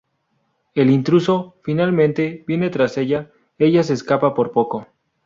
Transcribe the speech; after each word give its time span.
El 0.73 0.89
intruso, 0.89 1.57
finalmente, 1.63 2.43
viene 2.47 2.71
tras 2.71 2.97
ella; 2.97 3.31
ella 3.59 3.83
se 3.83 3.93
escapa 3.93 4.33
por 4.33 4.51
poco. 4.51 4.87